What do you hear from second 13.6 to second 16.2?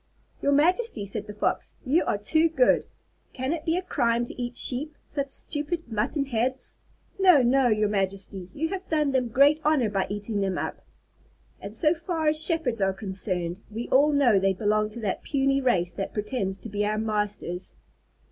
we all know they belong to that puny race that